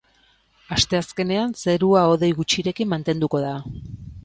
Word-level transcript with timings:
Asteazkenean 0.75 1.53
zerua 1.65 2.07
hodei 2.13 2.33
gutxirekin 2.41 2.93
mantenduko 2.97 3.45
da. 3.47 3.55